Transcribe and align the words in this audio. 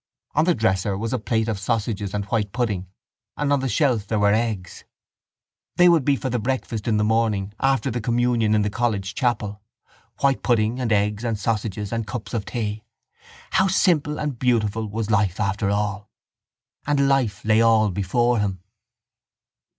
On 0.33 0.45
the 0.45 0.55
dresser 0.55 0.97
was 0.97 1.13
a 1.13 1.19
plate 1.19 1.47
of 1.47 1.59
sausages 1.59 2.15
and 2.15 2.25
white 2.25 2.51
pudding 2.51 2.87
and 3.37 3.53
on 3.53 3.59
the 3.59 3.69
shelf 3.69 4.07
there 4.07 4.17
were 4.17 4.33
eggs. 4.33 4.83
They 5.75 5.87
would 5.87 6.03
be 6.03 6.15
for 6.15 6.31
the 6.31 6.39
breakfast 6.39 6.87
in 6.87 6.97
the 6.97 7.03
morning 7.03 7.53
after 7.59 7.91
the 7.91 8.01
communion 8.01 8.55
in 8.55 8.63
the 8.63 8.71
college 8.71 9.13
chapel. 9.13 9.61
White 10.21 10.41
pudding 10.41 10.79
and 10.79 10.91
eggs 10.91 11.23
and 11.23 11.37
sausages 11.37 11.93
and 11.93 12.07
cups 12.07 12.33
of 12.33 12.45
tea. 12.45 12.83
How 13.51 13.67
simple 13.67 14.19
and 14.19 14.39
beautiful 14.39 14.87
was 14.89 15.11
life 15.11 15.39
after 15.39 15.69
all! 15.69 16.09
And 16.87 17.07
life 17.07 17.45
lay 17.45 17.61
all 17.61 17.91
before 17.91 18.39
him. 18.39 18.63